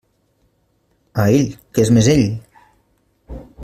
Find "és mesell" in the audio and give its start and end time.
1.87-2.27